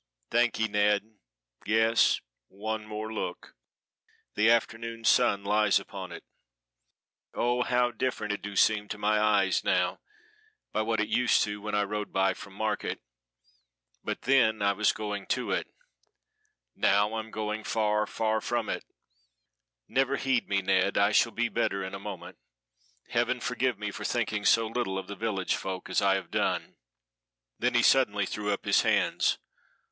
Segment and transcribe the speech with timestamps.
[0.31, 1.17] "Thank ye, Ned!
[1.63, 3.53] Yes one more look
[4.33, 6.23] the afternoon sun lies upon it.
[7.35, 9.99] Oh, how different it do seem to my eyes now,
[10.71, 12.99] by what it used when I rode by from market;
[14.03, 15.67] but then I was going to it,
[16.75, 18.83] now I'm going far, far from it
[19.87, 22.39] never heed me, Ned I shall be better in a moment.
[23.09, 26.77] Heaven forgive me for thinking so little of the village folk as I have done."
[27.59, 29.37] Then he suddenly threw up his hands.